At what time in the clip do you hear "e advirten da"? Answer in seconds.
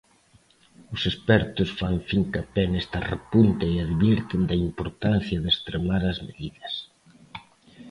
3.73-4.55